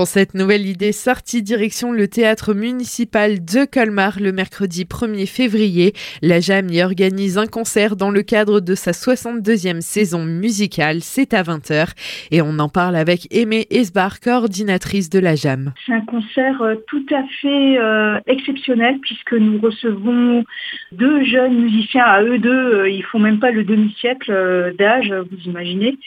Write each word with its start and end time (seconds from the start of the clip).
Pour 0.00 0.06
cette 0.06 0.32
nouvelle 0.32 0.66
idée 0.66 0.92
sortie 0.92 1.42
direction 1.42 1.92
le 1.92 2.08
théâtre 2.08 2.54
municipal 2.54 3.44
de 3.44 3.66
Colmar 3.66 4.18
le 4.18 4.32
mercredi 4.32 4.86
1er 4.86 5.26
février, 5.26 5.92
la 6.22 6.40
JAM 6.40 6.70
y 6.70 6.82
organise 6.82 7.36
un 7.36 7.46
concert 7.46 7.96
dans 7.96 8.10
le 8.10 8.22
cadre 8.22 8.60
de 8.60 8.74
sa 8.74 8.92
62e 8.92 9.82
saison 9.82 10.24
musicale. 10.24 11.02
C'est 11.02 11.34
à 11.34 11.42
20h 11.42 11.88
et 12.30 12.40
on 12.40 12.58
en 12.60 12.70
parle 12.70 12.96
avec 12.96 13.28
Aimée 13.30 13.66
Esbar, 13.68 14.20
coordinatrice 14.20 15.10
de 15.10 15.18
la 15.18 15.34
JAM. 15.34 15.74
C'est 15.84 15.92
un 15.92 16.00
concert 16.00 16.62
euh, 16.62 16.76
tout 16.86 17.04
à 17.10 17.22
fait 17.42 17.78
euh, 17.78 18.18
exceptionnel 18.26 19.00
puisque 19.02 19.34
nous 19.34 19.60
recevons 19.60 20.46
deux 20.92 21.24
jeunes 21.24 21.60
musiciens 21.60 22.04
à 22.04 22.22
eux 22.22 22.38
deux, 22.38 22.48
euh, 22.48 22.88
ils 22.88 23.04
font 23.04 23.18
même 23.18 23.38
pas 23.38 23.50
le 23.50 23.64
demi-siècle 23.64 24.74
d'âge, 24.78 25.12
vous 25.30 25.42
imaginez. 25.44 25.98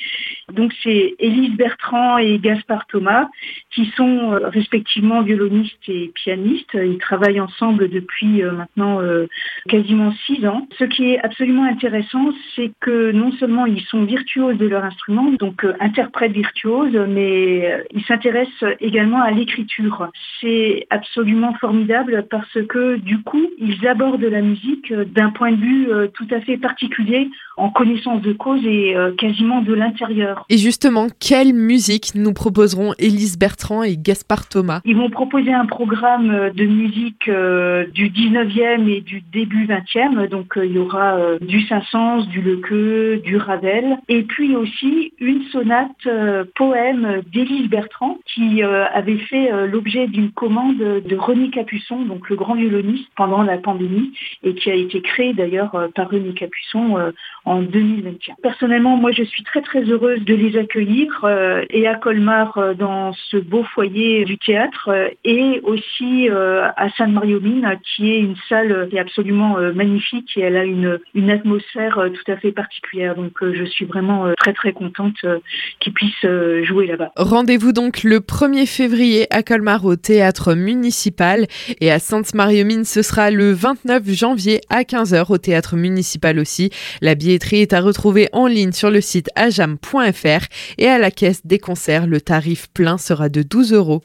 Donc 0.52 0.73
c'est 0.84 1.16
Élise 1.20 1.55
Bertrand 1.55 2.18
et 2.18 2.39
Gaspard 2.39 2.86
Thomas 2.88 3.28
qui 3.71 3.86
sont 3.96 4.39
respectivement 4.43 5.21
violonistes 5.21 5.78
et 5.88 6.11
pianistes. 6.14 6.74
Ils 6.74 6.97
travaillent 6.97 7.39
ensemble 7.39 7.89
depuis 7.89 8.43
maintenant 8.43 9.00
quasiment 9.68 10.11
six 10.25 10.46
ans. 10.46 10.68
Ce 10.78 10.84
qui 10.84 11.11
est 11.11 11.20
absolument 11.20 11.64
intéressant, 11.64 12.34
c'est 12.56 12.71
que 12.82 13.11
non 13.11 13.32
seulement 13.34 13.65
ils 13.65 13.82
sont 13.82 14.04
virtuoses 14.04 14.57
de 14.57 14.68
leur 14.68 14.84
instrument, 14.84 15.32
donc 15.32 15.65
interprètes 15.79 16.34
virtuoses, 16.34 16.98
mais 17.07 17.86
ils 17.92 18.04
s'intéressent 18.04 18.75
également 18.79 19.21
à 19.21 19.32
l'écriture. 19.32 20.10
C'est 20.42 20.87
absolument 20.89 21.54
formidable 21.56 22.28
parce 22.29 22.57
que 22.68 22.98
du 22.98 23.21
coup, 23.23 23.50
ils 23.63 23.87
abordent 23.87 24.21
la 24.21 24.41
musique 24.41 24.93
d'un 24.93 25.29
point 25.29 25.51
de 25.51 25.57
vue 25.57 25.91
euh, 25.91 26.07
tout 26.13 26.27
à 26.31 26.41
fait 26.41 26.57
particulier, 26.57 27.29
en 27.57 27.69
connaissance 27.69 28.21
de 28.21 28.33
cause 28.33 28.63
et 28.65 28.95
euh, 28.95 29.13
quasiment 29.15 29.61
de 29.61 29.73
l'intérieur. 29.73 30.45
Et 30.49 30.57
justement, 30.57 31.07
quelle 31.19 31.53
musique 31.53 32.13
nous 32.16 32.33
proposeront 32.33 32.94
Élise 32.99 33.38
Bertrand 33.38 33.83
et 33.83 33.97
Gaspard 33.97 34.49
Thomas? 34.49 34.81
Ils 34.86 34.95
vont 34.95 35.09
proposer 35.09 35.53
un 35.53 35.66
programme 35.66 36.52
de 36.53 36.66
musique 36.66 37.27
euh, 37.27 37.86
du 37.94 38.09
19e 38.09 38.88
et 38.89 39.02
du 39.02 39.22
début 39.31 39.66
20e. 39.66 40.27
Donc 40.30 40.53
il 40.58 40.73
y 40.73 40.77
aura 40.77 41.17
du 41.42 41.61
Saint-Saëns, 41.67 42.27
du 42.27 42.42
Lequeux, 42.42 43.22
du 43.23 43.38
Ravel. 43.38 43.98
Et 44.09 44.23
puis 44.23 44.55
aussi 44.55 45.14
une 45.20 45.44
sonate 45.52 46.08
poème 46.55 47.22
d'Élise 47.31 47.70
Bertrand 47.70 48.17
qui 48.25 48.61
avait 48.64 49.17
fait 49.17 49.67
l'objet 49.67 50.08
d'une 50.08 50.31
commande 50.31 50.77
de 50.77 51.16
René 51.16 51.50
Capuçon, 51.50 52.03
donc 52.05 52.30
le 52.30 52.36
grand 52.36 52.55
violoniste, 52.55 53.08
pendant 53.16 53.44
la 53.44 53.53
pandémie, 53.58 54.12
et 54.44 54.54
qui 54.56 54.70
a 54.70 54.76
été 54.76 55.02
créé 55.02 55.34
d'ailleurs 55.34 55.76
euh, 55.76 55.88
par 55.94 56.09
René 56.09 56.34
Capuçon 56.34 56.98
euh, 56.98 57.12
en 57.46 57.62
2021. 57.62 58.36
Personnellement, 58.42 58.98
moi 58.98 59.12
je 59.12 59.23
suis 59.23 59.44
très 59.44 59.62
très 59.62 59.84
heureuse 59.84 60.23
de 60.23 60.34
les 60.34 60.58
accueillir 60.58 61.08
euh, 61.23 61.64
et 61.70 61.88
à 61.88 61.95
Colmar 61.95 62.76
dans 62.76 63.14
ce 63.14 63.38
beau 63.38 63.64
foyer 63.64 64.26
du 64.26 64.38
théâtre 64.38 64.90
et 65.23 65.62
aussi 65.64 66.30
à 66.30 66.90
Sainte-Marie-aux-Mines 66.98 67.80
qui 67.84 68.12
est 68.12 68.20
une 68.20 68.36
salle 68.50 68.88
qui 68.90 68.95
est 68.95 69.00
absolument 69.00 69.58
magnifique 69.73 70.32
et 70.38 70.42
elle 70.42 70.58
a 70.58 70.64
une, 70.64 71.00
une 71.14 71.30
atmosphère 71.30 72.00
tout 72.14 72.32
à 72.32 72.38
fait 72.38 72.52
particulière. 72.52 73.16
Donc 73.16 73.34
je 73.42 73.64
suis 73.66 73.86
vraiment 73.86 74.32
très 74.38 74.54
très 74.54 74.73
contente 74.73 75.16
qu'ils 75.80 75.94
puissent 75.94 76.28
jouer 76.64 76.88
là-bas. 76.88 77.12
Rendez-vous 77.16 77.73
donc 77.73 78.04
le 78.04 78.20
1er 78.20 78.67
février 78.67 79.28
à 79.30 79.44
Colmar 79.44 79.86
au 79.86 79.95
théâtre 79.95 80.54
municipal 80.54 81.45
et 81.82 81.92
à 81.92 82.00
Sainte-Marie-aux-Mines 82.00 82.86
ce 82.86 83.02
sera 83.02 83.32
le 83.44 83.52
29 83.52 84.09
janvier 84.09 84.61
à 84.69 84.83
15h 84.83 85.25
au 85.30 85.38
théâtre 85.38 85.75
municipal 85.75 86.39
aussi. 86.39 86.69
La 87.02 87.13
billetterie 87.13 87.59
est 87.59 87.73
à 87.73 87.81
retrouver 87.81 88.30
en 88.31 88.47
ligne 88.47 88.72
sur 88.72 88.89
le 88.89 89.02
site 89.02 89.30
ajam.fr 89.36 90.45
et 90.77 90.88
à 90.88 90.97
la 90.97 91.11
caisse 91.11 91.45
des 91.45 91.59
concerts, 91.59 92.08
le 92.08 92.21
tarif 92.21 92.69
plein 92.73 92.97
sera 92.97 93.27
de 93.27 93.41
12 93.41 93.73
euros. 93.73 94.02